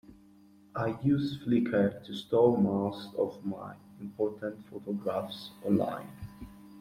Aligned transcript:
I 0.75 0.97
use 1.03 1.37
Flickr 1.45 2.03
to 2.03 2.15
store 2.15 2.57
most 2.57 3.13
of 3.13 3.45
my 3.45 3.75
important 3.99 4.65
photographs 4.65 5.51
online 5.63 6.09